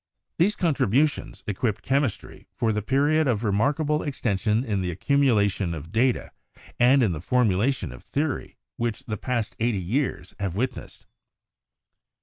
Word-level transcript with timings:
These 0.39 0.55
contributions 0.55 1.43
equipped 1.45 1.83
chemistry 1.83 2.47
for 2.55 2.73
the 2.73 2.81
period 2.81 3.27
of 3.27 3.43
remarkable 3.43 4.01
extension 4.01 4.63
in 4.63 4.81
the 4.81 4.89
accumulation 4.89 5.75
of 5.75 5.91
data 5.91 6.31
and 6.79 7.03
in 7.03 7.11
the 7.11 7.21
formulation 7.21 7.91
of 7.91 8.01
theory 8.01 8.57
which 8.77 9.03
the 9.05 9.15
past 9.15 9.55
eighty 9.59 9.77
years 9.77 10.33
have 10.39 10.55
witnessed. 10.55 11.05